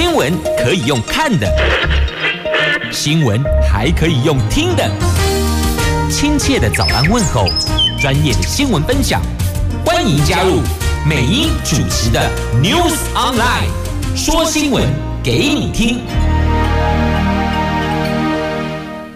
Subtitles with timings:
[0.00, 1.46] 新闻可以用看的，
[2.90, 3.38] 新闻
[3.70, 4.90] 还可以用听的。
[6.08, 7.46] 亲切的早安问候，
[8.00, 9.20] 专业的新闻分享，
[9.84, 10.62] 欢迎加入
[11.06, 12.30] 美英主持的
[12.62, 13.68] News Online，
[14.16, 14.88] 说新闻
[15.22, 15.98] 给你听。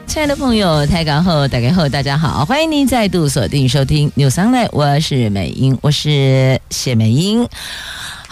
[0.06, 7.48] 亲爱的朋友，台港后大家好，大家好，欢迎您再度锁定收听 News Online，我是美英，我是谢美英。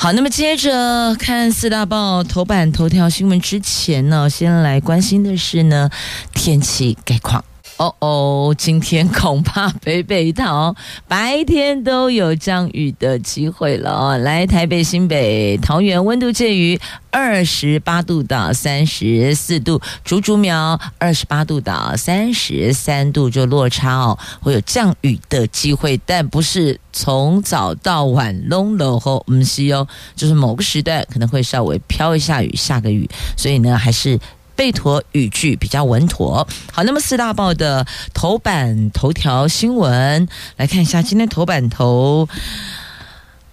[0.03, 5.89] 好，那么接着看四大报头版头条新闻之前呢，先来关心的是呢
[6.35, 7.45] 天气概况。
[7.83, 10.77] 哦哦，今天恐怕北北桃
[11.09, 14.19] 白天都有降雨的机会了哦。
[14.19, 16.79] 来，台北、新北、桃园温度介于
[17.11, 34.21] 二十八度到三十四度，竹竹苗二十八度到三十三度，就落差哦，会有降雨的机会，但不是从早到晚拢落后，不是哦，就是某个时段可能会稍微飘一下雨，下个雨，所以呢，还是。
[34.63, 36.47] 备妥语句比较稳妥。
[36.71, 42.29] 好，那么四大报的头版头条新闻，来看一下今天头版头。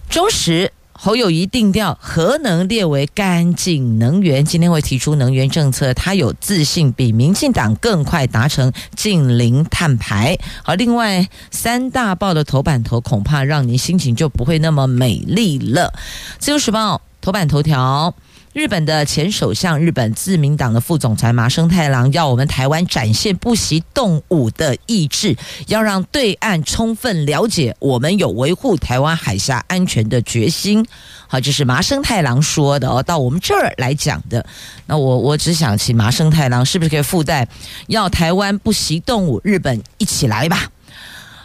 [0.08, 10.38] 中时侯友宜定调核能列为干净能源，今天会提出能源政策，他有自信比民进党更快达成净零碳排。
[10.62, 15.92] 好，另外三大报的头版头恐怕让您心情就不会那么美丽了。
[16.38, 18.14] 自由时报头版头条。
[18.52, 25.36] 日本的前首相、日本自民党的副总裁麻生太郎要我们台湾展现不惜动武的意志，
[25.68, 30.84] 要让对岸充分了解我们有维护台湾海峡安全的决心。
[31.28, 34.44] 好，这是麻生太郎说的哦，到我们这儿来讲的。
[34.86, 37.46] 那我我只想请麻生太郎是不是可以附带
[37.86, 40.68] 要台湾不惜动武，日本一起来吧？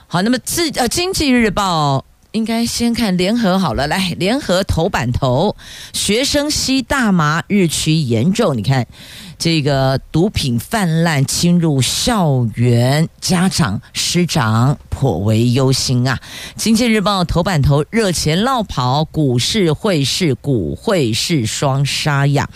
[0.07, 2.03] 好，那么自呃经济日报。
[2.35, 5.55] 应该先看联合好了，来联合头版头，
[5.93, 8.57] 学生吸大麻日趋严重。
[8.57, 8.85] 你看
[9.37, 16.19] 这个毒品泛滥侵入校园，家长师长颇为忧心啊。
[16.55, 22.49] 经济日报头版头，热钱落跑，股市汇市股汇市双杀呀。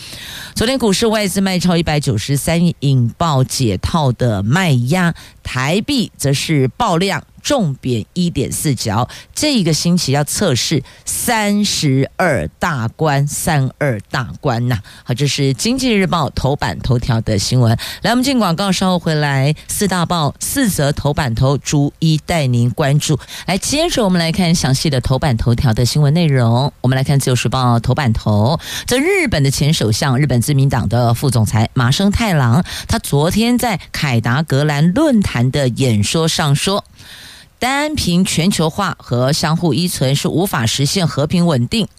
[0.56, 5.14] 昨天股市外资卖超一百九十三亿，引爆解套的卖压，
[5.44, 7.24] 台币则是爆量。
[7.42, 17.78] 重贬一点四角，这一个星期要测试三十二大关，三二大关呐、好，这是经济日报头版头条的新闻。
[18.02, 19.56] 来，我们进广告，稍后回来。
[19.68, 23.18] 四大报四则头版头，逐一带您关注。
[23.46, 26.72] 来，接着我们来看详细的头版头条的新闻内容。
[26.82, 36.84] 我们来看自由时报头版头，这日本的前首相、日本自民党的副总裁麻生太郎，他昨天在凯达格兰论坛的演说上说。
[37.58, 41.90] 单凭全球化和相互依存是无法实现和平稳定，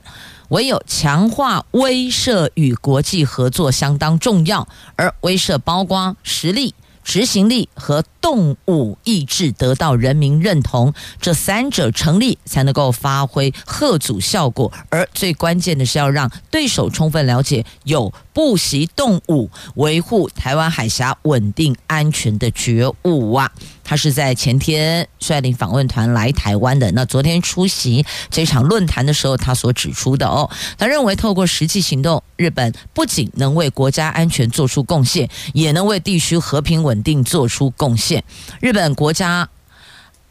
[0.50, 4.66] 唯有强化威慑与国际合作相当重要，
[4.96, 6.74] 而威慑包括实力、
[7.04, 23.52] 执行力和动武意志得到人民认同，这三者成立才能够发挥吓阻效果，而最关键的是要让对手充分了解有不惜动武维护台湾海峡稳定安全的觉悟啊。
[23.90, 26.92] 他是在前天率领访问团来台湾的。
[26.92, 38.22] 那昨天出席这场论坛的时候，他所指出的哦，他认为透过实际行动，日本不仅能为国家安全做出贡献，也能为地区和平稳定做出贡献。
[38.60, 39.48] 日本国家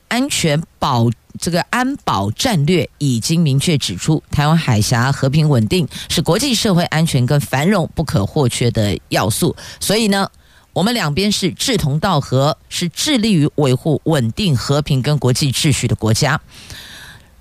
[0.08, 9.54] 安全保这个安保战略已经明确指出，台湾海峡和平稳定是国际社会安全跟繁荣不可或缺的要素。
[9.82, 10.30] 所以呢。
[10.74, 16.40] 我们两边是志同道合，是致力于维护稳定、和平跟国际秩序的国家。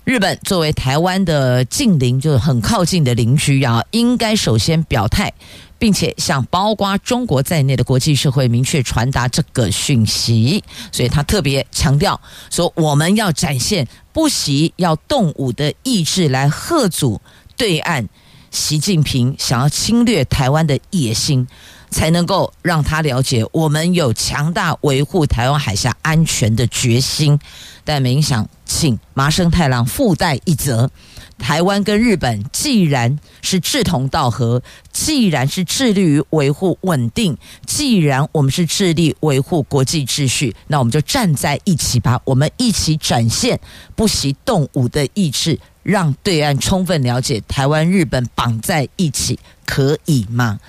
[0.03, 5.31] 日本作为台湾的近邻，就是很靠近的邻居啊，应该首先表态，
[5.77, 10.63] 并且向包括中国在内的国际社会明确传达这个讯息。
[10.91, 12.19] 所以他特别强调
[12.49, 17.21] 说，我们要展现不惜要动武的意志，来吓阻
[17.55, 18.09] 对岸
[18.49, 21.47] 习近平想要侵略台湾的野心。
[21.89, 27.39] 才能够让他了解，我们有强大维护台湾海峡安全的决心。
[27.83, 30.91] 但没影响，请麻生太郎附带一则：
[31.39, 34.61] 台湾跟日本既然是志同道合，
[34.93, 42.21] 既然是致力于维护稳定，既然我们是致力维护国际秩序，那我们就站在一起吧。
[42.25, 43.59] 我们一起展现
[43.95, 50.59] 不惜动武的意志，让对岸充分了解台湾、日本绑在一起，可以吗？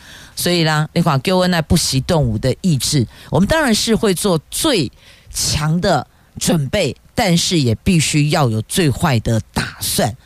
[0.40, 4.90] 所以啦，那款 Q N 那不惜动武的意志，我们当然是会做最
[5.30, 6.06] 强的
[6.38, 10.16] 准备，但是也必须要有最坏的打算。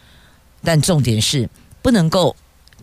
[0.63, 1.51] 但重点是
[1.83, 2.37] 不能够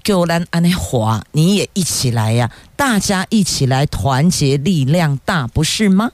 [0.04, 2.75] 就让安内华，你也一起来呀、啊！
[2.75, 6.12] 大家一起来，团结力量大，不是吗？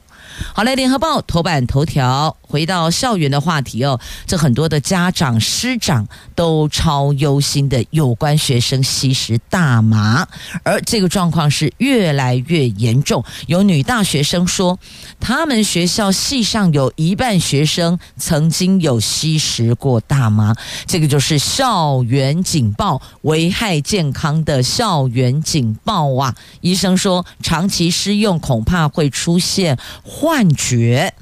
[0.54, 4.00] 好嘞，联合报头版头条，回到校园的话题哦。
[4.26, 10.28] 这很多的家长、师长都超忧心的，有关学生吸食大麻，
[10.64, 13.24] 而这个状况是越来越严重。
[13.48, 14.80] 有女大学生说，
[15.20, 20.56] 他们学校系上有一半学生曾经有吸食过大麻，
[20.86, 26.36] 这个就是校园警报，危害健康的校园警报啊！
[26.62, 29.78] 医生说，长期施用恐怕会出现。
[30.04, 31.14] 幻觉。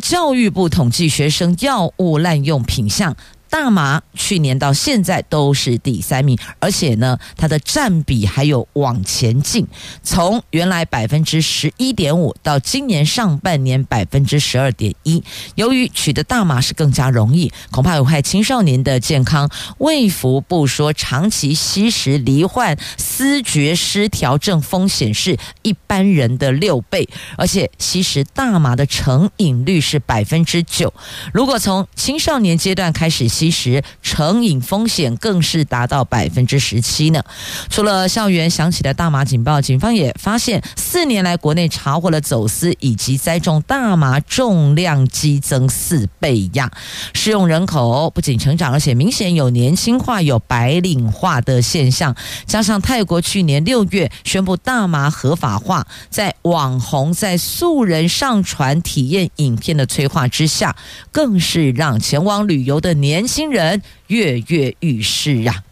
[0.00, 3.16] 教育部统计学生药物滥用品项。
[3.48, 9.66] 大麻去年到现在都是第三名，而且呢，它的占比还有往前进，
[10.02, 15.22] 从原来百分之十一点五到今年上半年百分之十二点一。
[15.54, 19.48] 由于取得大麻是更加容易，恐怕有害青少年的健康。
[19.78, 30.92] 卫福部说，长期吸食罹患思觉失调症风险是一般人的六倍，而且吸食大麻的成瘾率是百分之九。
[31.32, 37.22] 如果从青少年阶段开始，其实成瘾风险更是达到百分之十七呢。
[37.68, 46.70] 除了校园响起的大麻警报，警方也发现四年来国内查获了走私以及栽种大麻重量激增四倍呀。
[47.12, 52.16] 适用人口不仅成长，而且明显有年轻化、有白领化的现象。
[52.46, 60.74] 加上泰国去年六月宣布大麻合法化，在网红在素人上传体验影片的催化之下，
[61.12, 65.62] 更是让前往旅游的年新人跃跃欲试啊！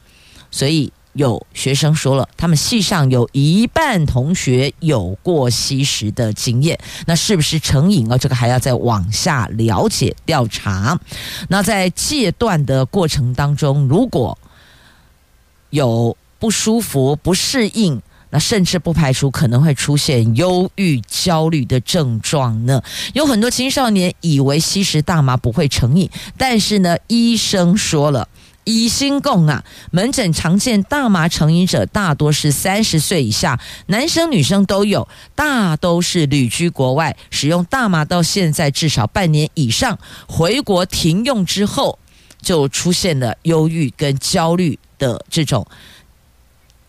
[0.50, 8.18] 所以有学生说了，他们系上有一半同学有过吸食的经验，那是不是成瘾啊？
[8.18, 10.98] 这个还要再往下了解调查。
[11.48, 14.36] 那在戒断的过程当中，如果
[15.70, 18.00] 有不舒服、不适应，
[18.34, 22.82] 那甚至不排除可能会出现忧郁、焦虑的症状呢。
[23.12, 28.28] 有很多青少年以为吸食大麻不会成瘾，但是呢，医生说了，
[28.64, 39.96] 医生讲啊，门诊常见大麻成瘾者大多是三十岁以下，男生女生都有，大都是旅居国外，使用大麻到现在至少半年以上，
[40.26, 42.00] 回国停用之后
[42.42, 45.64] 就出现了忧郁跟焦虑的这种。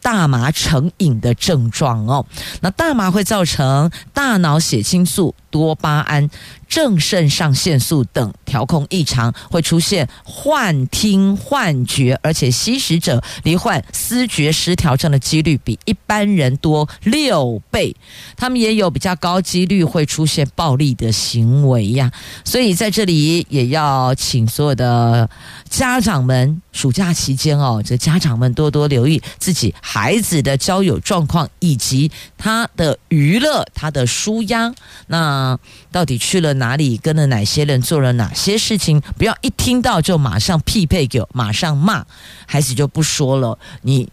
[0.05, 2.23] 大麻成瘾的症状哦，
[2.61, 6.29] 那大麻会造成大脑血清素、多巴胺、
[6.69, 17.95] 正肾上腺素等调控异常，会出现幻听、幻觉，而且吸食者罹患思觉失调症的几率比一般人多六倍。
[18.37, 22.11] 他们也有比较高几率会出现暴力的行为呀。
[22.43, 25.27] 所以在这里也要请所有的
[25.69, 34.73] 家长们，暑假期间哦，这家长们多多留意自己孩子的交友状况，以及他的娱乐、他的舒压。
[35.07, 35.59] 那。
[35.91, 36.97] 到底去了哪里？
[36.97, 37.81] 跟了哪些人？
[37.81, 39.01] 做了哪些事情？
[39.17, 42.05] 不要一听到就马上匹配给，马上骂，
[42.45, 43.57] 孩子就不说了。
[43.83, 44.09] 你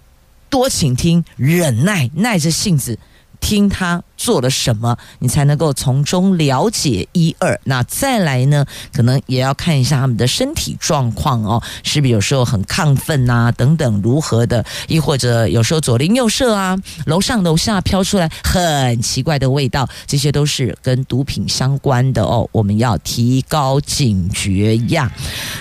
[0.49, 2.97] 多倾听，忍耐，耐着性子。
[3.43, 7.61] 听他做了什么，你才能够从中了解一二。
[7.65, 25.13] 那再来呢，可能也要看一下他们的身体状况哦，是不是有时候很亢奋啊，等等如何的，亦或者有时候左邻右舍啊，楼上楼下飘出来很奇怪的味道，这些都是跟毒品相关的哦，我们要提高警觉呀。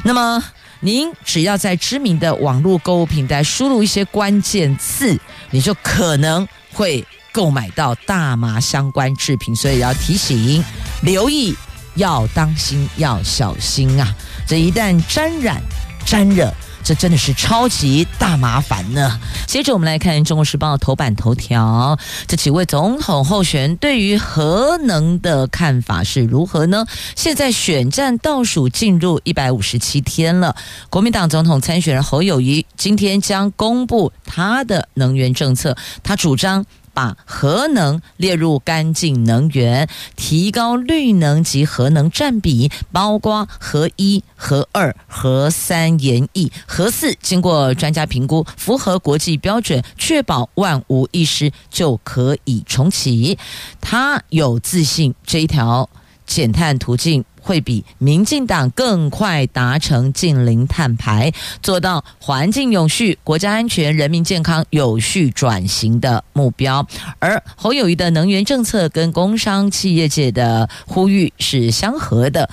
[0.04, 0.42] 那么
[0.82, 5.20] 您只要在知名的网络购物平台输入一些关键字，
[5.50, 7.04] 你就可能会。
[7.32, 10.64] 购买到大麻相关制品，所以要提醒、
[11.02, 11.56] 留意，
[11.96, 14.14] 要当心，要小心啊！
[14.48, 15.62] 这一旦沾染、
[16.06, 19.20] 沾惹，这真的是超级大麻烦呢。
[19.48, 21.98] 接着我们来看《中国时报》头版头条，
[22.28, 26.86] 这几位总统候选对于核能的看法是如何呢？
[27.16, 30.56] 现在选战倒数进入一百五十七天了，
[30.90, 36.66] 国民党总统参选人侯友谊今天将公布他的能源政策，他主张。
[36.94, 53.38] 把核能列入干净能源，提高绿能及核能占比，包括核一、核二、核三研一，核四经过专家评估符合国际标准，确保万无一失就可以重启。
[53.80, 55.90] 他有自信这一条
[56.26, 57.24] 减碳途径。
[57.42, 61.32] 会比民进党更快达成近零碳排，
[61.62, 66.88] 做到环境永续、国家安全、人民健康有序转型的目标。
[67.20, 72.50] 而侯友谊的能源政策跟工商企业界的呼吁是相合的。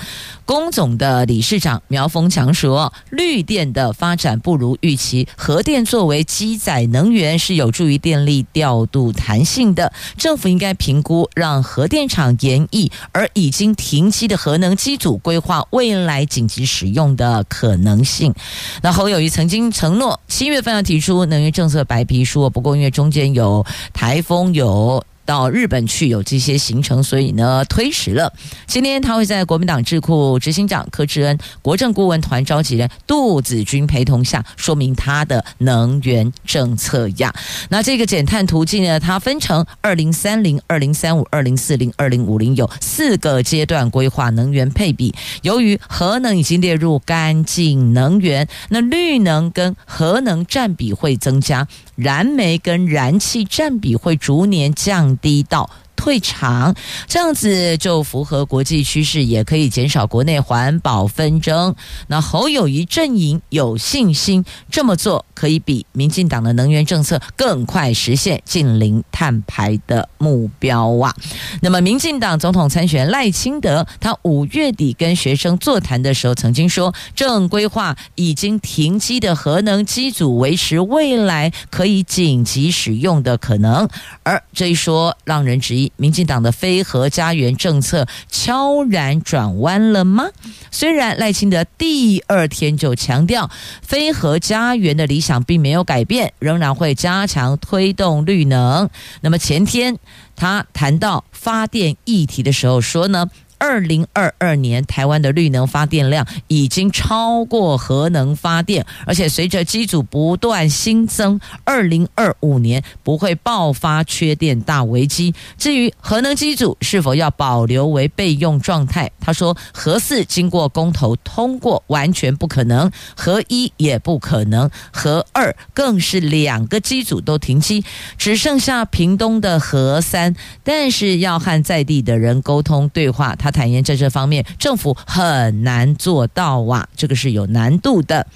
[0.49, 18.35] 工总的理事长苗丰强说，绿电的发展不如预期，核电作为机载能源是有助于电力调度弹性的，政府应该评估让核电厂延役，而已经停机的核能机组规划未来紧急使用的可能性。
[18.81, 25.05] 那侯友谊曾经承诺七月份要提出能源政策白皮书，不过因为中间有台风有。
[25.29, 28.33] 到日本去有这些行程，所以呢推迟了。
[28.67, 37.31] 今天他会在国民党智库执行长柯志恩、国政顾问团召集人杜子君陪同下，说明他的能源政策呀。
[37.69, 45.15] 那这个减碳途径呢，它分成二零三零、二零三五、二零四零、二零五零，有四个阶段规划能源配比。
[45.43, 51.69] 由于核能已经列入干净能源，那绿能跟核能占比会增加。
[51.99, 56.75] 燃煤跟燃气占比会逐年降低到退场，
[57.09, 61.75] 这样子就符合国际趋势，也可以减少国内环保纷争。
[62.07, 71.13] 那侯友谊阵营有信心这么做，可以比民进党的能源政策更快实现近零碳排的目标啊。
[71.61, 83.89] 那么，民进党总统参选赖清德，他五月底跟学生座谈的时候，曾经说，正规划已经停机的核能机组，维持未来可以紧急使用的可能。
[84.23, 85.88] 而这一说，让人质疑。
[85.97, 90.29] 民进党的非核家园政策悄然转弯了吗？
[90.71, 93.51] 虽然赖清德第二天就强调，
[93.83, 98.89] 非核家园的理想并没有改变，仍然会加强推动绿能。
[99.21, 99.99] 那么前天
[100.37, 115.35] 他谈到发电议题的时候说呢，二零二二年，台湾的绿能发电量已经超过核能发电，而且随着机组不断新增，二零二五年不会爆发缺电大危机。
[115.57, 127.85] 至于核能机组是否要保留为备用状态，他说核四经过公投通过，完全不可能；核一也不可能，核二更是两个机组都停机，
[128.17, 138.27] 只剩下屏东的核三，但是要和在地的人沟通对话，他他坦言，在这方面政府很难做到啊，这个是有难度的。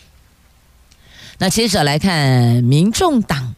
[1.38, 3.54] 那接着来看民众党，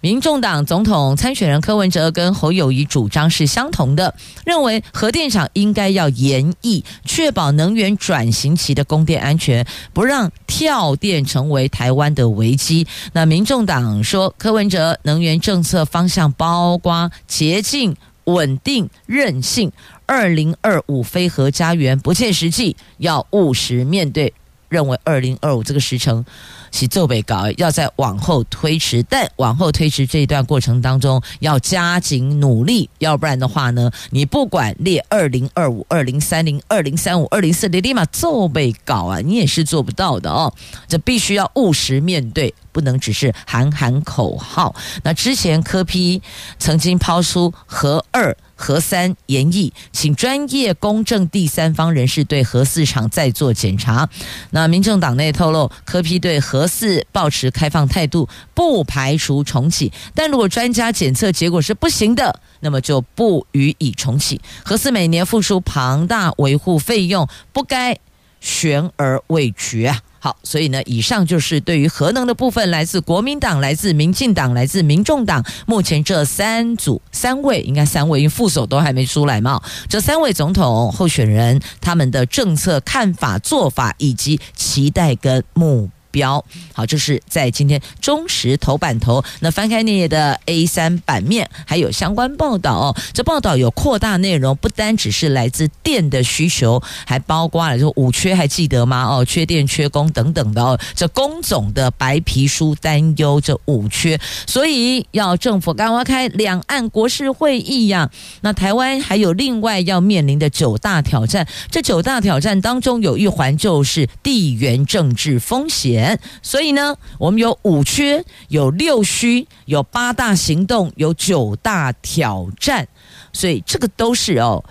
[0.00, 4.14] 民众党总统参选人柯文哲跟侯友谊主张是相同的，
[4.44, 12.86] 认为核电厂应该要延役，确保能源转型期的供电安全，不让跳电成为台湾的危机。
[13.12, 17.96] 那民众党说，柯文哲能源政策方向包括洁净。
[18.26, 19.70] 稳定韧性，
[20.06, 24.32] 二零二五非核家园不切实际，要务实面对。
[24.68, 26.24] 认为二零二五这个时程
[26.72, 29.00] 是做不搞，要再往后推迟。
[29.04, 40.52] 但往后推迟这一段过程当中，要加紧努力，要不然的话呢，你不管列二零二五、二零三零、二零三五、二零四零，立马做不搞啊，你也是做不到的哦。
[40.88, 42.52] 这必须要务实面对。
[42.72, 44.76] 不能只是喊喊口号。
[45.02, 46.20] 那之前柯批
[46.58, 54.08] 曾经抛出核二、核三延役，请专业公正第三方人士对核四厂再做检查。
[54.50, 59.92] 那民政党内透露，柯批对核四抱持开放态度，不排除重启。
[60.14, 64.40] 但如果专家检测结果是不行的，那么就不予以重启。
[64.64, 67.98] 核四每年付出庞大维护费用，不该
[68.40, 70.00] 悬而未决啊。
[70.26, 79.62] 好，所以呢，以上就是对于核能的部分，来自国民党、来自民进党、来自民众党，目前这三组三位，应该三位，因为副手都还没出来嘛。
[79.88, 86.42] 这三位总统候选人他们的政策看法、做法以及期待跟目标。
[86.72, 89.22] 好，这是在今天中时头版头。
[89.40, 92.96] 那翻开那页的 A 三版面，还有相关报道哦。
[93.12, 99.04] 这报道有扩大内容，不单只是来自电的需求，还包括了就五缺，还记得吗？
[99.04, 100.78] 哦，缺电、缺工等等的哦。
[100.94, 108.10] 这工总的白皮书担忧这五缺，所以要政府赶快开两岸国事会议呀。
[108.40, 116.05] 那台湾还有另外要面临的九大挑战，这九大挑战当中有一环就是地缘政治风险，
[116.42, 116.76] 所以。
[116.76, 122.86] 呢，我们有五缺，有六虚，有八大行动，有九大挑战，
[123.32, 124.62] 所以这个都是哦，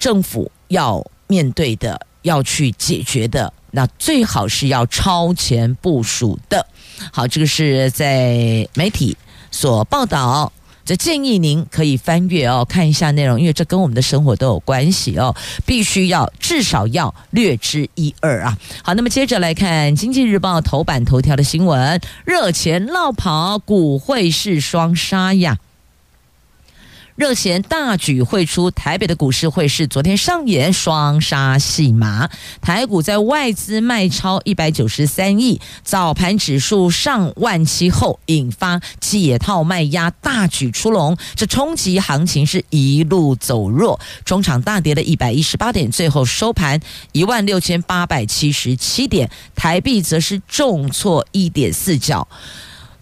[0.00, 3.52] 政府要面对的，要去解决的。
[3.70, 6.66] 那最好是要超前部署的。
[7.12, 9.16] 好，这个是在媒体
[9.52, 10.52] 所报道。
[10.84, 15.34] 这建议您可以翻阅哦，看一下内容，因为这跟我们的生活都有关系哦，
[15.64, 18.58] 必须要至少要略知一二啊。
[18.82, 25.58] 好，那么接着来看《经济日报》头版头条的新闻：热钱落跑，股汇是双杀呀。
[27.14, 32.30] 热钱大举汇出，台北的股市汇市昨天上演双杀戏码。
[32.62, 46.80] 台股在外资卖超一百九十三亿，早盘指数上万七后，引发解套卖压大举出笼，这冲击行情是一路走弱，中场大跌了一百一十八点，最后收盘
[47.12, 52.26] 一万六千八百七十七点，台币则是重挫一点四角。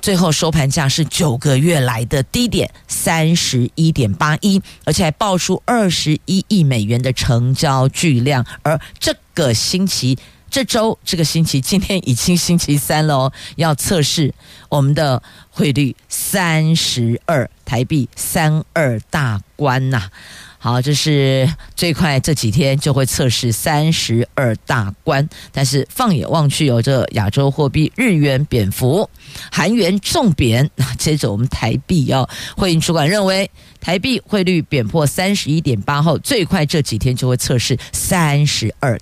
[0.00, 8.44] 最后收盘价是九个月来的低点，三十一点八一，而且还爆出二十一亿美元的成交巨量。
[8.62, 10.18] 而这个星期、
[10.50, 14.34] 这周、这个星期，今天已经星期三了哦，要测试
[14.68, 20.10] 我们的汇率三十二台币三二大关呐。
[20.62, 29.08] 好，这是最快这几天就会测试三十二大关，但是放眼望去，有这亚洲货币日元贬幅，
[29.50, 33.50] 韩元重贬，那接着我们台币哦，汇银主管认为。
[33.80, 39.00] 台币汇率贬破三十一点八后，最快这几天就会测试三十二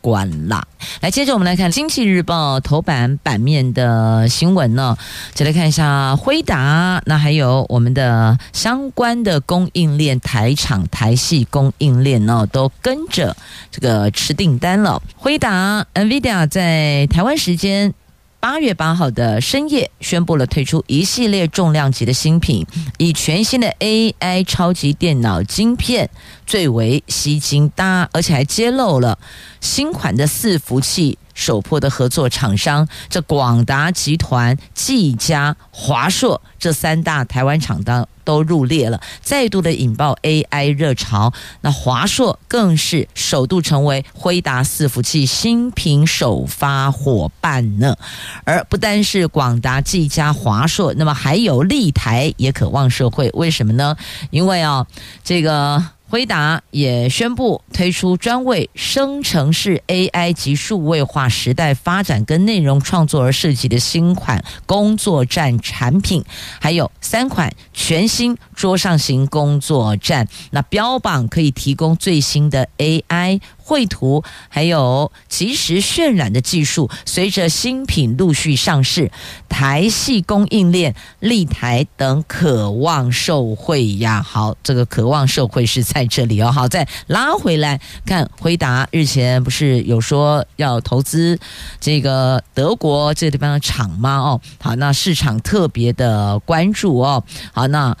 [0.00, 0.66] 关啦。
[1.00, 4.96] 来，接着我们来看《经济日报》头版版面的新闻呢，
[5.32, 13.36] 再来看一下辉达，那还有我们的相关的供应链台厂、台系供应链呢，都跟着
[13.70, 15.02] 这个吃订单了。
[15.16, 17.94] 辉达 NVIDIA 在台湾时间。
[18.40, 22.66] 八月八号的深夜，宣布了推出一系列重量级的新品，
[22.96, 26.08] 以全新的 AI 超级电脑晶片
[26.46, 29.18] 最为吸睛，搭而且还揭露了
[29.60, 31.18] 新款的伺服器。
[31.34, 41.32] 首波的合作厂商，这广达集团、技嘉、华硕这三大台湾厂当都入列了，再度的引爆 AI 热潮。
[41.62, 47.96] 那华硕更是首度成为辉达伺服器新品首发伙伴呢。
[48.44, 53.30] 而不单是广达、技嘉、华硕，那么还有立台也渴望社会。
[53.34, 53.96] 为什么呢？
[54.30, 54.86] 因为啊，
[55.24, 55.84] 这个。
[56.10, 66.24] 辉达也宣布推出专为生成式 AI 及数位化时代发展跟内容创作而设计的新款工作站产品，
[66.60, 73.40] 还有三款全新桌上型工作站，那标榜可以提供最新的 AI。
[73.56, 79.12] 绘图还有即时渲染的技术，随着新品陆续上市，
[79.48, 84.20] 台系供应链、立台等渴望受惠呀。
[84.20, 86.50] 好，这个渴望受惠是在这里哦。
[86.50, 91.38] 好，再拉回来看，回答日前不是有说要投资
[91.80, 94.18] 这个德国这个地方的厂吗？
[94.18, 97.22] 哦，好，那市场特别的关注哦。
[97.52, 97.96] 好，那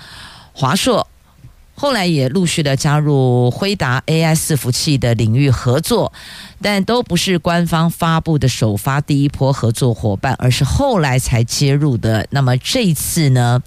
[0.52, 1.06] 华硕。
[1.74, 6.12] 后来也陆续的加入辉达 AI 伺服器的领域合作，
[6.60, 12.26] 但都不是官方发布的首发第一波合作伙伴，而是后来才接入的。
[12.30, 13.62] 那么这次呢？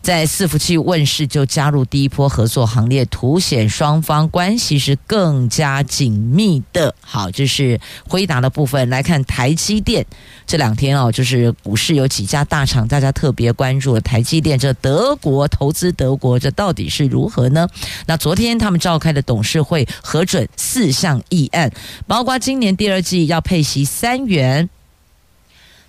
[0.00, 6.94] 在伺服器问世就加入第一波合作行列，凸显双方关系是更加紧密的。
[7.00, 8.88] 好，这是回答的部分。
[8.88, 10.06] 来看台积电
[10.46, 17.68] 这两天哦，就是股市有几家大厂，大家特别关注了台积电这德国投资德国，这到底是如何呢？
[18.06, 21.70] 那昨天他们召开的董事会核准四项议案，
[22.06, 24.70] 包括今年第二季要配息三元。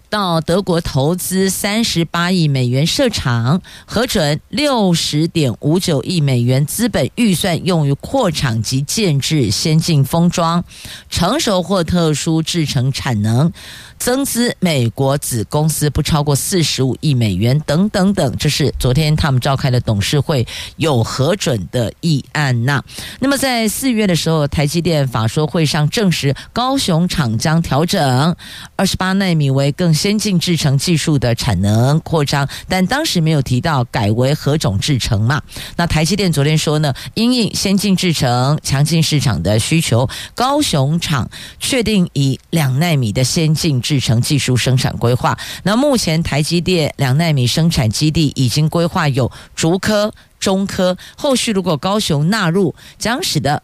[0.09, 10.63] 到德国投资三十八亿美元设厂，核准六十点五九亿美元资本预算用于扩厂及建置先进封装、
[11.09, 13.51] 成熟或特殊制成产能。
[13.99, 22.81] 增资美国子公司不超过四十五亿美元等等等，这是昨天他们召开的董事会有核准的议案呐。
[23.19, 28.33] 那么在四月的时候，台积电法说会上证实，高雄厂将调整
[28.77, 35.41] 二十八纳米为更先进制程技术的产能扩张，但当时没有提到改为何种制程嘛。
[35.75, 43.81] 那台积电昨天说呢，因应先进制程强劲市场的需求，高雄厂确定以两纳米的先进。
[43.89, 45.35] 制程技术生产规划。
[45.63, 53.63] 那目前台积电两纳米生产基地已经规划有竹科、中科，后续如果高雄纳入，将使得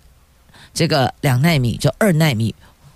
[0.74, 2.56] 这个两纳米就二纳米。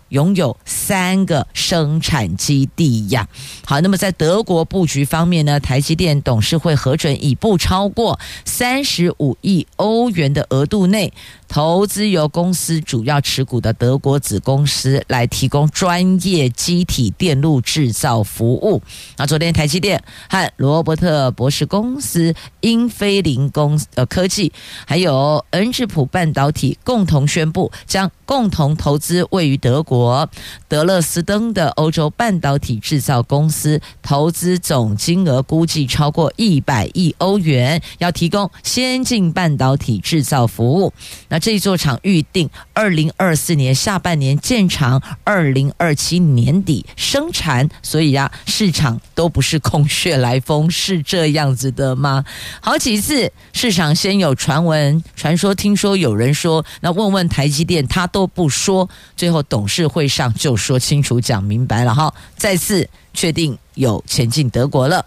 [0.10, 3.28] 拥有三个生产基地呀。
[3.66, 11.14] 好，那么在德国布局方面呢，台积电董事会核准以不超过三十五亿欧元的额度内，
[11.48, 18.82] 投资由公司主要持股的德国子公司来提供专业机体电路制造服务。
[19.18, 24.52] 那昨天台积电和罗伯特博士公司、英飞凌公呃科技，
[24.86, 29.99] 还有恩智浦半导体共同宣布，将共同投资位于德国。
[30.00, 30.30] 国
[30.70, 40.94] 德勒斯登的欧洲半导体制造公司，投资总金额估计超过一百亿欧元，要提供先进半导体制造服务。
[41.28, 47.70] 那这座厂预定二零二四年下半年建厂，二零二七年底生产。
[47.82, 52.24] 所以呀，市场都不是空穴来风，是这样子的吗？
[52.62, 62.14] 好几次市场先有传闻、传说、听说有人说，那问问台积电，他都不说，最后董事会上就说清楚、讲明白了哈。
[62.38, 65.04] 再次确定有前进德国了。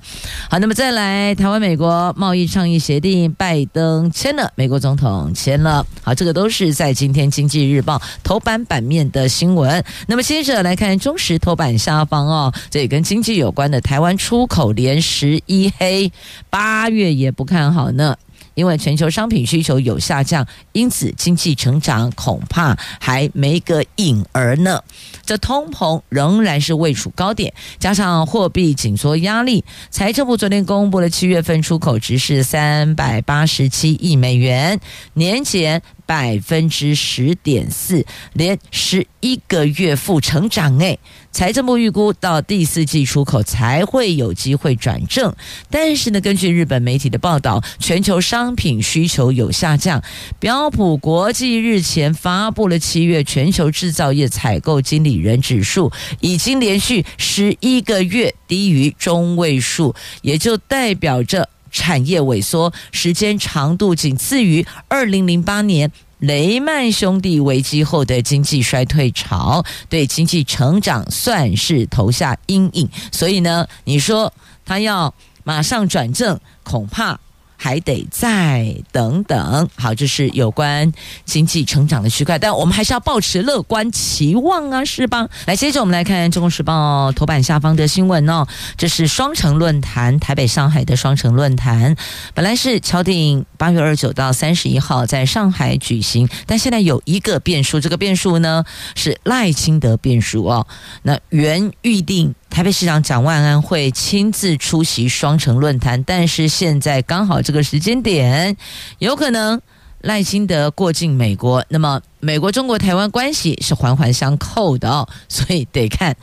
[0.51, 5.87] 好，那么再来，台湾美国贸易倡议协定，拜登签了，美国总统签了。
[6.03, 9.83] 好，这个都是在今天《经济日报》头版版面的新闻。
[10.07, 16.13] 那么接着来看中时头版下方哦，这也跟经济有关的，台湾出口连十一黑，
[16.51, 18.17] 八月也不看好呢。
[18.55, 24.83] 因为全球商品需求有下降，因此经济成长恐怕还没个影儿呢。
[25.25, 34.81] 这通膨仍然是位处高点，加上货币紧缩压力，财政部昨天公布了七月份出口值是三百八十七亿美元，
[35.15, 40.99] 年减百分之十点四，连十一个月负成长诶。
[41.31, 45.35] 财政部预估到第四季出口才会有机会转正，
[45.71, 50.03] 但是呢，根据日本媒体的报道，全球商品需求有下降。
[50.39, 65.91] 标普国际日前发布了七月全球制造业采购经理人指数，已经连续十一个月低于中位数，也就代表着产业萎缩时间长度仅次于二零零八年。
[66.19, 72.89] 雷曼兄弟危机后的经济衰退潮，对经济成长算是投下阴影。
[73.11, 74.33] 所以呢，你说
[74.65, 77.19] 他要马上转正，恐怕。
[77.63, 79.69] 还得再等等。
[79.77, 80.93] 好，这是有关
[81.25, 85.29] 经济成长的区块，但我们还是要保持乐观期望啊，是吧？
[85.47, 88.45] 来，接着我们来看《中国时报》头版下方的新闻哦。
[88.77, 91.95] 这是双城论坛，台北、上海的双城论坛，
[92.35, 98.65] 本来是敲定八月二十九到三十一号在上海举行，但现在有一个变数，这个变数呢
[98.97, 100.67] 是赖清德变数哦。
[101.05, 102.35] 那原预定。
[102.53, 108.55] 台北市长蒋万安会亲自出席双城论坛，但是现在刚好这个时间点，
[108.99, 109.59] 有可能
[110.03, 116.15] 赖清德过境美国，那么美国中国台湾关系是环环相扣的哦，所以得看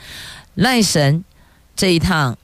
[0.53, 1.25] 赖神
[1.75, 2.37] 这一趟。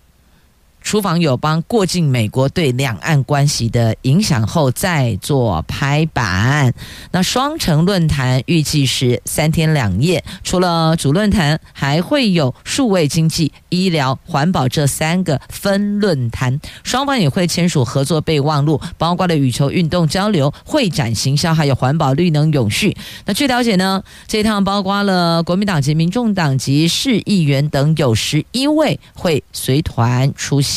[0.85, 6.71] 出访友邦过境美国对两岸关系的影响后再做拍板。
[7.11, 16.61] 那双城论坛预计是三天两夜，除了主论坛，还会有数位经济、医疗、环保这三个分论坛。
[16.83, 22.95] 双方也会签署合作备忘录，包括了羽球运动交流、会展行销，还有环保、绿能、永续。
[23.25, 30.74] 那据了解呢，这趟包括了国民党籍、民众党籍市议员等有十一位会随团出席。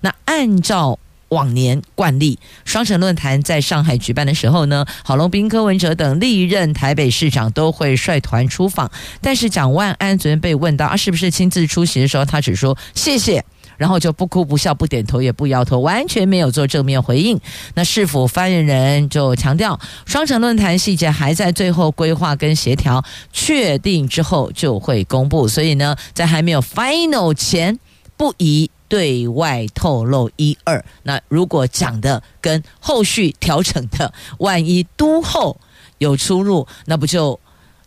[0.00, 8.90] 那按照往年惯例，双城论坛在上海举办的时候呢，郝龙斌、柯文哲等历任台北市长都会率团出访。
[9.20, 13.44] 但是蒋万安昨天被问到啊，是不是亲自出席的时候，他只说谢谢，
[13.76, 17.38] 然后就不哭不笑不点头也不摇头，完全没有做正面回应。
[17.74, 25.46] 那市府发言人就强调，双城论坛细节还在最后规划跟协调，确定之后就会公布。
[25.46, 27.78] 所以呢，在还没有 final 前，
[28.16, 28.68] 不宜。
[28.90, 35.58] 对外透露一二，那如果讲的跟后续调整的，万一都后
[35.98, 37.38] 有出入，那不就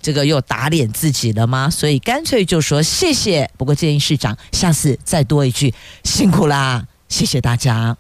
[0.02, 1.70] 这个又打脸自己了吗？
[1.70, 3.52] 所以干脆就说谢谢。
[3.58, 5.74] 不过建议市长下次再多一句
[6.06, 7.98] 辛苦啦，谢谢大家。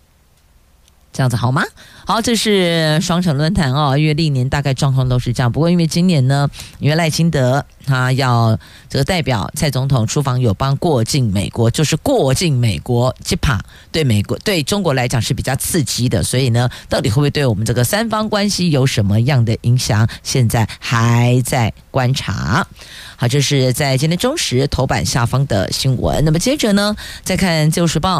[1.14, 1.62] 这样子好吗？
[2.06, 5.50] 好，这是双城论坛哦，因为历年大概状况都是这样。
[5.50, 6.50] 不过因为今年呢，
[6.80, 20.10] 因为赖清德他要这个代表蔡总统出访友邦过境美国，就是过境美国，这怕对美国对中国来讲是比较刺激的，所以呢，到底会不会对我们这个三方关系有什么样的影响？
[20.24, 22.68] 现在还在观察。
[23.16, 26.26] 好，这是在今天中时头版下方的新闻。
[26.26, 28.20] 那么接着呢，再看《自由时报》。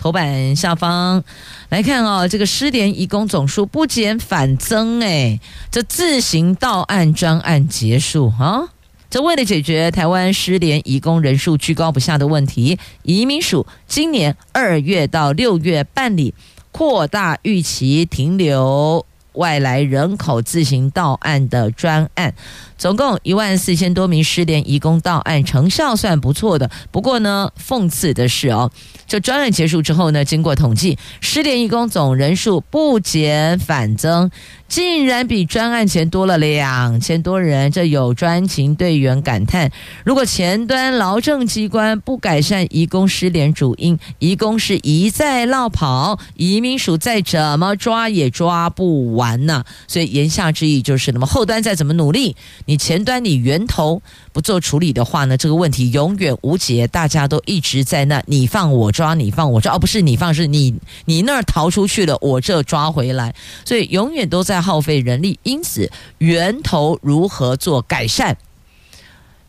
[0.00, 1.22] 头版下方
[1.68, 5.38] 来看哦，这个失联移工总数不减反增诶，
[5.70, 8.70] 这自行到案专案结束啊！
[9.10, 16.32] 这为了解决台湾失联移工人数居高不下的问题，移民署今年二月到六月办理
[16.72, 22.34] 扩大预期停留外来人口自行到案的专案。
[22.76, 26.70] 总共一万四千多名失联移工到案，成效算不错的。
[26.90, 28.70] 不过呢，讽刺的是哦，
[29.06, 34.30] 这专案结束之后呢，经过统计，失联移工总人数不减反增。
[34.70, 39.72] 竟然比专案前多了两千多人，这有专勤队员感叹：
[40.04, 54.00] 如果前端劳政机关不改善移工失联主因，移工是一再落跑，移民署再怎么抓也抓不完呢、所以言下之意就是，那么后端再怎么努力，你前端你源头
[54.32, 56.86] 不做处理的话呢，这个问题永远无解。
[56.86, 64.60] 大家都一直在那，你放我抓，你放我抓，哦、不是你放，是你你那儿逃出去了，我这抓回来，所以永远都在。
[64.60, 68.36] 耗费人力，因此源头如何做改善、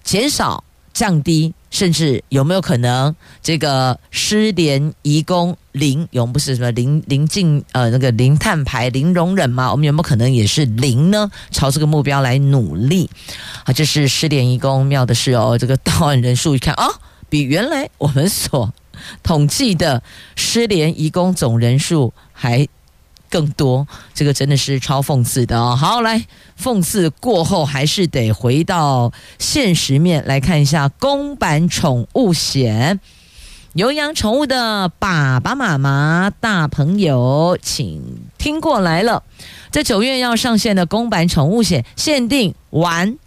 [0.06, 0.64] 减少、
[0.94, 6.08] 降低，甚至有没有可能这个失联移工零？
[6.12, 9.72] 我们不是什么零零进呃那个零碳排、零容忍吗？
[9.72, 11.32] 我们有没有可能也是零呢？
[11.50, 13.10] 朝这个目标来努力
[13.64, 13.74] 啊！
[13.74, 16.88] 这是失联移工妙的是哦，这个到案人数一看啊，
[17.30, 18.72] 比原来我们所
[19.24, 20.04] 统计的
[20.36, 22.68] 失联移工总人数还。
[23.32, 25.76] 更多，这个真的是超讽刺的哦。
[25.76, 26.26] 好，来，
[26.62, 33.00] 讽刺过后，还是得回到现实面来看一下公版宠物险。
[33.74, 39.24] 有养宠物的爸爸妈妈、大朋友，请听过来了，
[39.72, 43.18] 在九月要上线的公版宠物险，限定玩。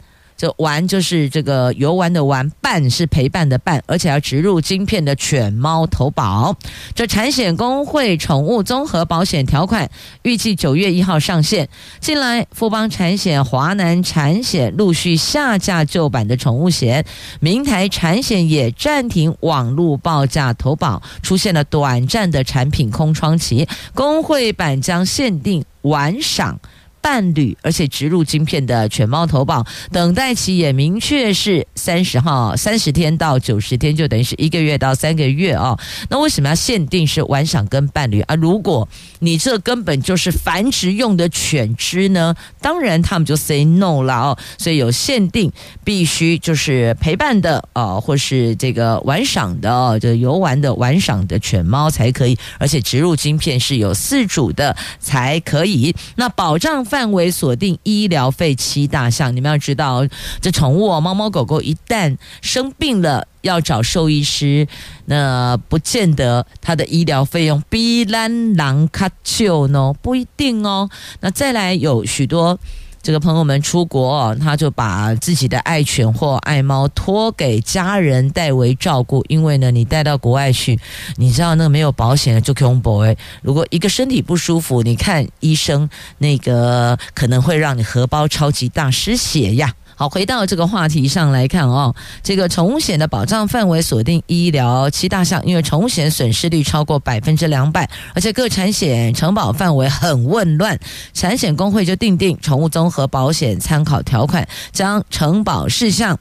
[0.57, 6.57] 玩就是这个游玩的玩，伴是陪伴的伴，而且要植入晶片的犬猫投保。
[6.95, 9.91] 这产险工会宠物综合保险条款
[10.23, 11.69] 预计九月一号上线。
[12.01, 17.05] 近来富邦产险、华南产险陆续下架旧版的宠物险，
[17.41, 23.67] 明台产险也暂停网络报价投保，出现了短暂的产品空窗期。
[23.95, 26.59] 工会版将限定玩赏。
[27.05, 29.63] 伴侣，而且植入晶片的犬猫投保
[29.93, 35.79] 等待期也明确是三十号三十天到九十天，就等于是一个月到三个月哦。
[36.09, 38.35] 那为什么要限定是玩赏跟伴侣啊？
[38.37, 38.89] 如果
[39.19, 42.35] 你这根本就是繁殖用的犬只呢？
[42.63, 44.39] 当然他们就 say no 了哦。
[44.57, 45.53] 所以有限定，
[45.85, 55.95] 必须就是陪伴的哦，或是这个玩赏的哦，就游玩的玩赏的犬猫才可以，而且植入晶片是有饲主的才可以。
[56.17, 56.83] 那保障。
[56.95, 60.07] 范围锁定医疗费七大项，你们要知道，
[60.41, 64.69] 这宠物，猫猫狗狗一旦生病了，要找兽医师，
[65.07, 70.89] 那不见得它的医疗费用比咱人较少呢，不一定哦。
[71.19, 72.61] 那再来有许多。
[73.05, 80.81] 这个朋友们出国，他就把自己的爱犬或爱猫托给家人代为照顾，因为呢，你带到国外去，
[81.17, 83.05] 你知道那个没有保险的就恐怖。
[83.43, 89.75] 如果一个身体不舒服，你看医生，那个可能会让你荷包超级大失血呀。
[89.97, 100.79] 好，回到这个话题上来看哦，这个宠物险的保障范围锁定医疗七大项，因为宠物险损失率超过百分之两百，而且各产险承保范围很混乱，
[101.13, 106.19] 产险工会就定定宠物综合保险参考条款，将承保事项。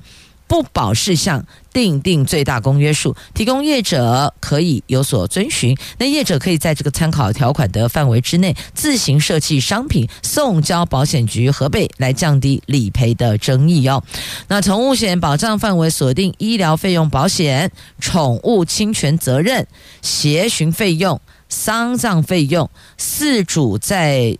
[0.53, 5.75] 不保事项定定最大公约数，提供业者可以有所遵循。
[5.97, 14.03] 那业者可以在这个参考条款的范围之内，自行设计商品送交保险局核备，来降低理赔的争议哦。
[14.47, 19.65] 那宠物险保障范围锁定医疗费用保险、宠物侵权责任、
[20.03, 24.37] 协寻费用、丧葬费用、饲主在。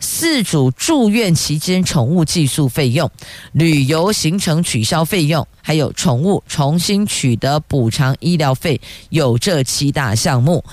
[0.00, 3.10] 四主住院期间宠物寄宿费用、
[3.52, 10.64] 旅游行程取消费用，还有宠物重新取得补偿医疗费，有这七大项目，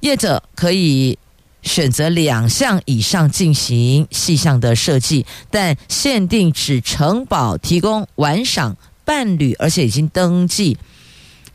[0.00, 1.18] 业者可以
[1.62, 10.76] 选择两项以上进行细项的设计，但限定只承保提供玩赏伴侣，而且已经登记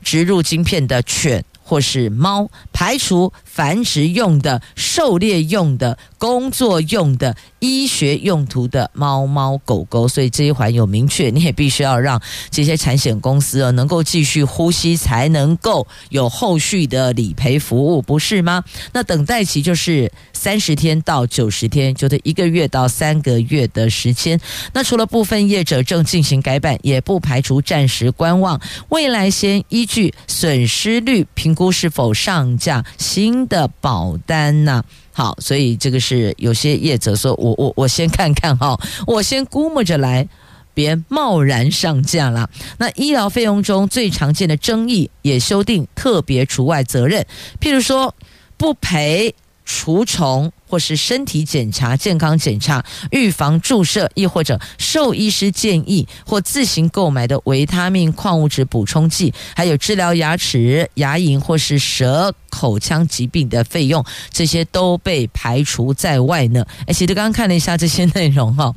[0.03, 5.97] 植入晶片的犬或是猫，排除繁殖用的、狩猎用的。
[6.19, 18.63] 工作用的、医学用途的猫猫狗狗，所以这一环有明确，你也必须要让这些产险公司啊能够继续呼吸，才能够有后续的理赔服务，不是吗？
[18.93, 24.39] 那等待期就是三十天到九十天，就得一个月到三个月的时间。
[24.73, 34.83] 那除了部分业者正进行改版，也不排除暂时观望，未来先依据损失率评估是否上架新的保单呢？
[35.11, 40.27] 好，所以这个是有些业者说，我我我先看看哈，我先估摸着来，
[40.73, 42.49] 别贸然上架了。
[42.77, 47.25] 那医疗费用中最常见的争议也修订特别除外责任，
[47.59, 48.13] 譬如说
[48.57, 49.33] 不赔
[49.65, 66.65] 除虫或是身体检查、健康检查、预防注射，亦或者兽医师建议或自行购买的维他命、矿物质补充剂，还有治疗牙齿、牙龈或是舌口腔疾病的费用，这些都被排除在外呢。
[66.85, 68.73] 哎，其实刚刚看了一下这些内容哈，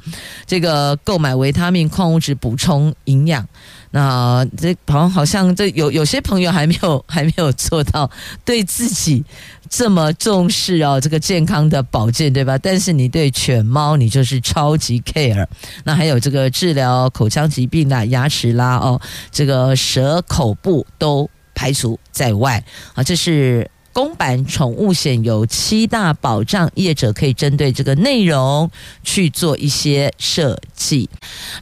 [0.46, 3.46] 这个购买维他命、矿物质补充营养。
[3.92, 8.08] 那这好像好像这有有些朋友还没有还没有做到
[8.44, 9.24] 对自己
[9.68, 12.58] 这么重视哦，这个健康的保健对吧？
[12.58, 15.46] 但是你对犬猫你就是超级 care。
[15.84, 22.64] 那还有这个治疗口腔疾病啦、牙齿啦哦，这个舌口部都排除在外
[22.94, 23.70] 啊，这是。
[23.92, 28.70] 公版宠物险有七大保障，业者可以针对这个内容
[29.02, 31.10] 去做一些设计。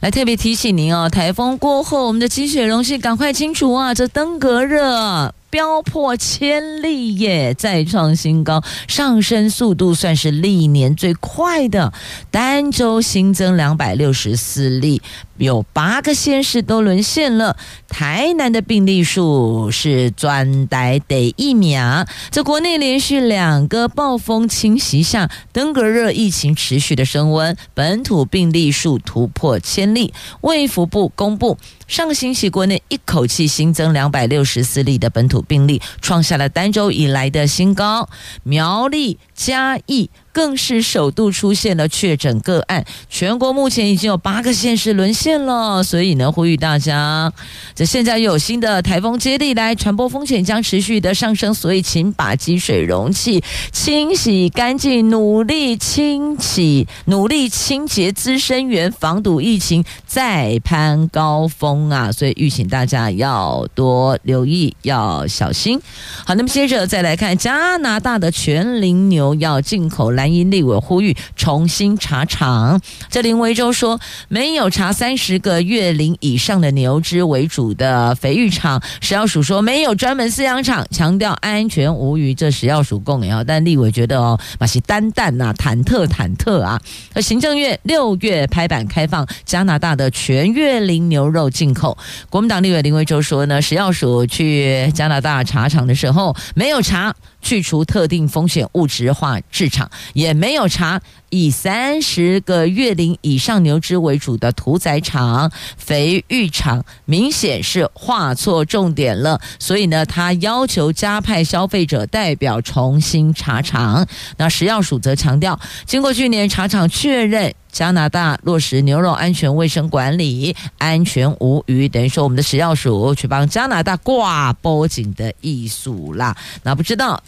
[0.01, 3.95] 来特别提醒您哦，台风过后，我们的积雪容器赶快清除啊！
[3.95, 5.33] 这登革热。
[5.49, 11.91] 飙破千例耶，再创新高，上升速度算是历年最快的。
[12.29, 15.01] 单周新增两百六十四例，
[15.39, 17.57] 有八个县市都沦陷了。
[17.87, 22.05] 台南的病例数是专呆得一秒。
[22.29, 30.13] 在国内连续两个暴风侵袭下，登革热疫情持续的升温，本土病例数突破千例。
[30.41, 31.57] 卫福部公布。
[31.87, 38.07] 上个星期，国内一口气新增两百六十四例的本土病例，创下了单周以来的新高。
[38.43, 40.11] 苗栗、嘉义。
[40.39, 45.83] 更是首度出现了确诊个案，全国目前已经有八个县市沦陷了。
[45.83, 47.29] 所以呢，呼吁大家，
[47.75, 51.53] 这现在又有新的台风接力来，传播风险将持续的上升。
[51.53, 62.09] 所以，请把积水容器清洗干净，努力清洗，努力清洁滋生源，防堵疫情再攀高峰啊！
[62.13, 65.77] 所以，预请大家要多留意，要小心。
[66.25, 82.33] 好，那么接着再来看加拿大的全龄牛要进口来因立委呼吁重新查厂，这林维洲说没有查三十个月龄以上的牛只为主的肥育场，食药署说没有专门饲养场，强调安全无虞。
[82.33, 86.79] 这食药署供啊，但立委觉得哦，马西单蛋呐，忐忑忐忑啊。
[87.13, 91.97] 而行政院六月拍板开放加拿大的全月龄牛肉进口，
[92.29, 97.15] 国民党立委林维洲说呢，食药署去加拿大查厂的时候没有查。
[97.41, 99.89] 去除特定风险物质化市场，
[100.19, 109.39] 也没有查以三十个月龄以上牛只为主的屠宰场、肥育场，明显是画错重点了。
[109.59, 114.07] 所以呢，他要求加派消费者代表重新查厂。
[114.37, 121.87] 那食药署则强调，经过去年查厂确认，加拿大落实牛肉安全卫生管理，安全无虞。
[121.87, 126.35] 等于说，我们的食药署去帮加拿大挂脖颈的艺术啦。
[126.63, 127.23] 那不知道。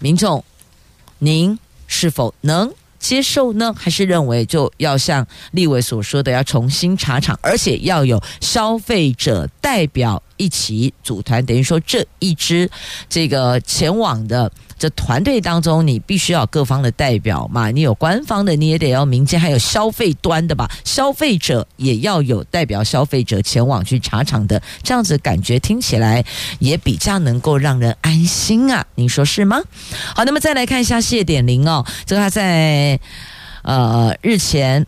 [0.00, 0.44] 民众，
[1.20, 1.56] 您
[1.92, 3.74] 是否能接受呢？
[3.76, 11.44] 还是认为就要像立委所说的，要重新查厂，而且要有消费者代表一起组团？
[11.44, 12.70] 等于说，这一支
[13.08, 14.50] 这个前往的。
[14.78, 20.68] 这团队当中，你必须要各方的代表嘛，你有官方的，你也得要民间，还有消费端的吧？
[20.84, 26.24] 消费者也要有代表消费者前往去查厂的，这样子感觉听起来
[26.58, 29.62] 也比较能够让人安心啊，你说是吗？
[30.16, 32.98] 好，那么再来看一下谢点玲哦，这个他在
[33.62, 34.84] 呃日前。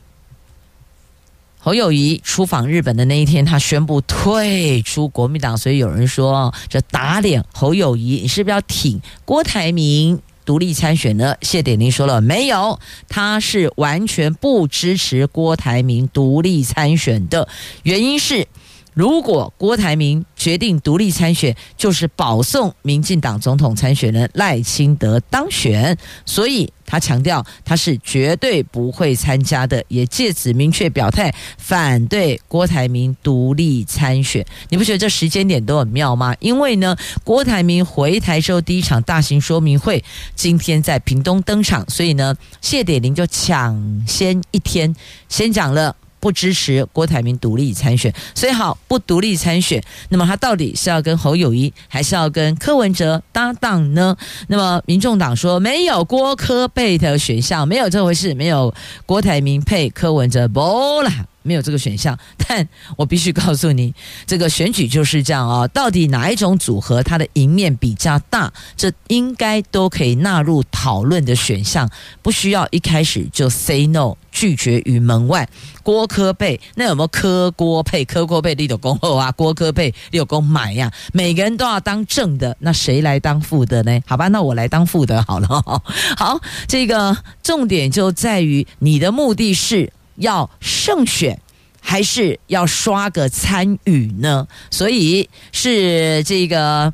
[1.65, 11.35] 侯友谊出访日本的那一天，他宣布退出国民党，所以有人说这打脸侯友谊，你是不是要挺郭台铭独立参选呢？
[11.41, 17.49] 谢点玲说了没有，他是完全不支持郭台铭独立参选的，
[17.83, 18.47] 原因是。
[18.95, 34.47] 如果郭台铭决定独立参选，就是保送民进党总统参选人赖清德当选，所以他强调他是绝对不会参加的，也借此明确表态反对郭台铭独立参选。
[34.69, 36.35] 你不觉得这时间点都很妙吗？
[36.39, 40.05] 因为呢，郭台铭回台之后第一场大型说明会
[40.37, 44.95] 今天在屏东登场，所以呢，谢点玲就抢先一天
[45.29, 45.97] 先讲了。
[46.25, 49.85] 不支持郭台铭独立参选，所以好不独立参选。
[50.09, 54.17] 那么他到底是要跟侯友谊，还是要跟柯文哲搭档呢？
[54.49, 58.73] 那么民众党说没有郭柯配的选项，没有这回事，没有
[59.05, 62.19] 郭台铭配柯文哲，不啦，没有这个选项。
[62.49, 63.95] 但我必须告诉你，
[64.27, 71.89] 这个选举就是这样啊，到底哪一种组合它的赢面比较大，这应该都可以纳入讨论的选项，
[72.21, 74.17] 不需要一开始就 say no。
[74.35, 75.49] 拒绝于门外，
[75.85, 78.05] 郭科贝那有没有科郭配？
[78.05, 80.91] 科郭配立有恭后啊，郭科配立有恭买呀？
[81.13, 84.01] 每个人都要当正的，那谁来当副的呢？
[84.09, 85.47] 好吧，那我来当副的好了。
[86.19, 91.41] 好，这个重点就在于你的目的是要胜选，
[91.81, 94.47] 还是要刷个参与呢？
[94.71, 96.93] 所以是这个，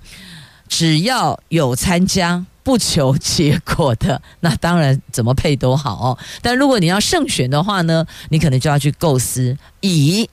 [0.69, 2.47] 只要有参加。
[2.63, 6.19] 不求结果的，那当然怎么配都好哦。
[6.43, 10.29] 但如果你要胜选的话呢，你可能就要去构思以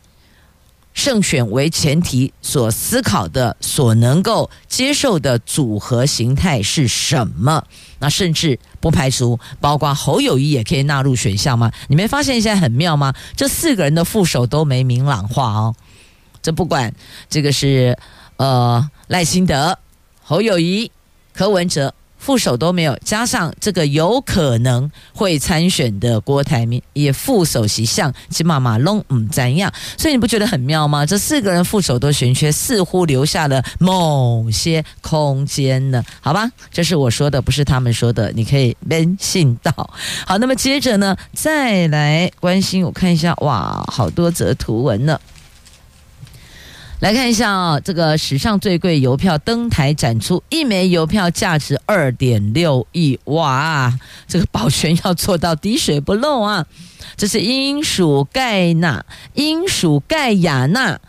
[0.97, 7.63] 胜选为前提所思考的、所能够接受的组合形态是什么。
[7.99, 11.71] 那甚至不排除包括侯友谊也可以纳入选项吗？
[11.87, 13.13] 你没发现现在很妙吗？
[13.35, 15.75] 这四个人的副手都没明朗化哦。
[16.41, 16.91] 这不管
[17.29, 17.95] 这个是
[18.37, 19.77] 呃赖清德、
[20.23, 20.91] 侯友谊、
[21.31, 21.93] 柯文哲。
[22.17, 31.05] 副手都没有，加上这个有可能会参选的郭台铭，也副手席相起码马龙唔怎样，所以你不觉得很妙吗？
[31.05, 36.03] 这四个人副手都悬缺，似乎留下了某些空间呢？
[36.19, 39.71] 好吧，这是我说的，不是他们说的，你可以相信到。
[40.25, 45.19] 好，那么接着呢，再来关心，我看一下，哇，好多则图文呢。
[46.99, 53.93] 来看一下啊、这个史上最贵邮票登台展出，一枚邮票价值二点六亿，哇！
[54.27, 56.65] 这个保全要做到滴水不漏啊！
[57.15, 60.99] 这是英属盖纳，英属盖亚纳。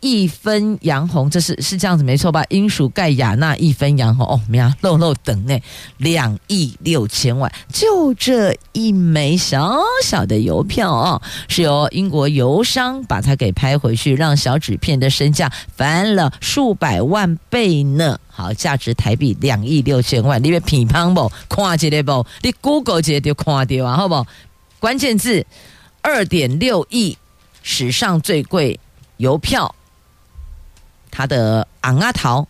[0.00, 2.44] 一分洋红，这是是这样子没错吧？
[2.50, 5.58] 英属盖亚纳一分洋红哦，呀，漏漏等呢，
[5.96, 18.18] 两亿六千万，就这一枚小小的邮票哦，是由英国邮商把它给拍回去，让小纸片的身价翻了数百万倍呢。
[18.28, 21.32] 好，价值台币两亿六千万，里面乒乓不？
[21.48, 22.26] 看一下不？
[22.42, 24.26] 你 Google 一下就看到啊，好不好？
[24.78, 25.44] 关键字
[26.02, 27.16] 二点六亿，
[27.62, 28.78] 史上最贵
[29.16, 29.74] 邮票。
[31.16, 32.46] 他的昂阿桃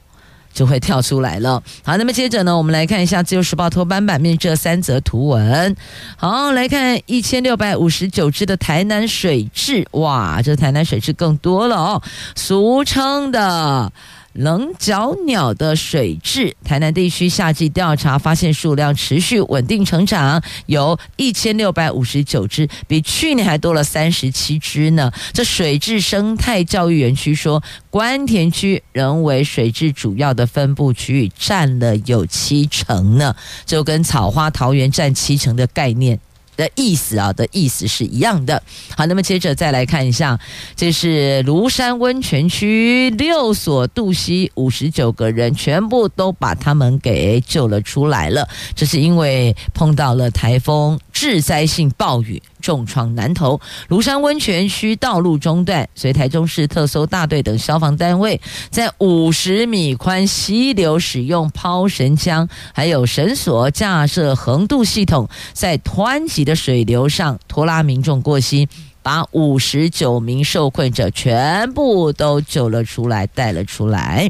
[0.53, 1.63] 就会跳出来了。
[1.85, 5.77] 好，那么接着呢，我们来看一下《自由时报》头版版面这三则图文。
[6.17, 12.03] 好，来看一千六百五十九只的台南水蛭，哇，这台南水蛭更多了哦，
[12.35, 13.93] 俗称的。
[14.37, 25.11] 棱角鸟的水质，台南地区夏季调查发现数量持续稳定成长，有一千六百五十九只，比去年还多了三十七只呢。
[25.33, 33.35] 这水质生态教育园区说，关田区仍为水质主要的分布区域，占了有七成呢，
[33.65, 36.19] 就跟草花桃园占七成的概念。
[36.57, 38.63] 的意思啊，的意思是一样的。
[38.97, 40.39] 好，那么接着再来看一下，
[40.75, 48.49] 这是庐山温泉区六所渡溪五十九个人，全部都把他们给救了出来了。
[48.75, 52.43] 这是因为碰到了台风致灾性暴雨。
[52.67, 58.41] 重创南投庐山温泉区道路中断，随台中市特搜大队等消防单位
[58.71, 68.69] 在五十米宽溪流使用抛绳枪，还有绳索架设横渡系统，在湍急的水流上拖拉民众过溪。
[69.07, 74.29] 把五十九名受困者全部都救了出来，带了出来。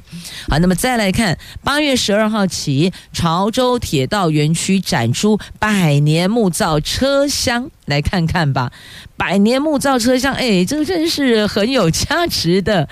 [0.51, 8.70] 好，那么再来看，八月十二号起，潮州铁道园区展出百年木造车厢，来看看吧。
[9.16, 12.87] 百年木造车厢，哎，这个真是很有价值的。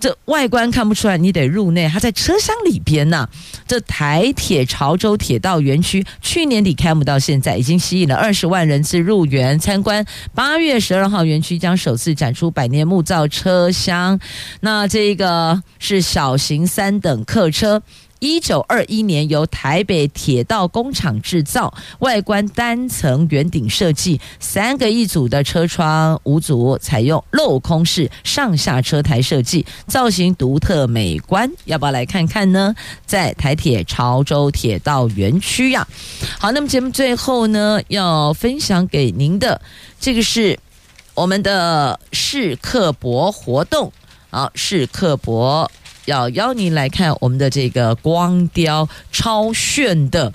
[0.00, 3.28] 这外观看不出来，你得入内，它在车厢里边呢。
[3.68, 10.04] 这台铁潮州铁道园区去年底开幕到现在，已经吸引了二十万人次入园参观。
[10.34, 14.18] 八月十二号，园区将首次展出百年木造车厢，
[14.60, 17.82] 那这个是小型三等客车。
[18.20, 31.50] 一九二一年由台北铁道工厂制造，外观单层圆顶设计，三个一组的车窗五组采用镂空式上下车台设计，造型独特美观。
[31.64, 32.74] 要不要来看看呢？
[33.06, 35.88] 在台铁潮州铁道园区呀。
[36.38, 39.60] 好，那么节目最后呢，要分享给您的
[39.98, 40.58] 这个是
[41.14, 43.90] 我们的试课博活动。
[44.28, 45.70] 好，试课博。
[46.06, 50.32] 要邀您来看我们的这个光雕超炫的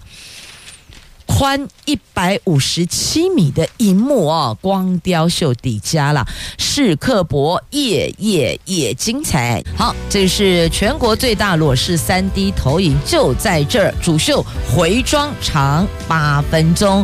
[1.27, 6.25] 宽一百五十七米的荧幕哦，光雕秀底加了，
[6.57, 9.61] 视刻薄，夜夜夜精彩。
[9.75, 17.03] 好，这是全国最大裸视三 D 投影，就在这儿，主秀回装长八分钟，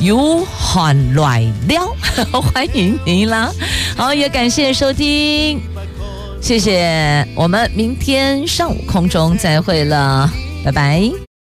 [0.00, 3.50] 有喊来了，欢迎您啦！
[3.96, 5.62] 好，也感谢收听，
[6.46, 10.30] 谢谢，我们明天上午空中再会了，
[10.64, 11.26] 拜拜。